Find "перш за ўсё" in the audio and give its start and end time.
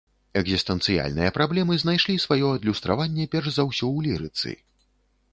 3.35-3.85